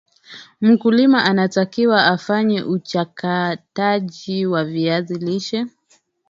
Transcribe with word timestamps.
mkulima 0.61 1.23
anatakiwa 1.25 2.05
afanye 2.05 2.61
uchakataji 2.63 4.45
wa 4.45 4.65
viazi 4.65 5.15
lishe 5.15 5.65